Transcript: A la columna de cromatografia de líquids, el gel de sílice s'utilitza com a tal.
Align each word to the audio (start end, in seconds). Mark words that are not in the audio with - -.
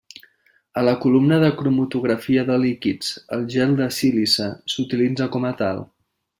A 0.79 0.83
la 0.87 0.93
columna 1.03 1.37
de 1.43 1.51
cromatografia 1.59 2.47
de 2.49 2.57
líquids, 2.63 3.13
el 3.37 3.47
gel 3.57 3.79
de 3.83 3.89
sílice 4.01 4.51
s'utilitza 4.75 5.33
com 5.37 5.51
a 5.53 5.57
tal. 5.65 5.89